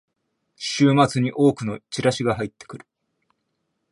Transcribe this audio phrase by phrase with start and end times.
[0.55, 2.87] 週末に多くのチラシが入ってくる